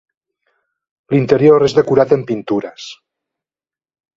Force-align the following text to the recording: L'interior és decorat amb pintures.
L'interior 1.15 1.65
és 1.67 1.75
decorat 1.81 2.15
amb 2.17 2.29
pintures. 2.33 2.89